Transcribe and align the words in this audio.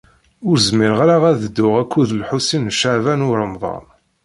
Ur 0.47 0.55
zmireɣ 0.67 0.99
ara 1.03 1.17
ad 1.29 1.37
dduɣ 1.43 1.73
akked 1.81 2.09
Lḥusin 2.19 2.63
n 2.71 2.75
Caɛban 2.79 3.25
u 3.27 3.31
Ṛemḍan. 3.41 3.85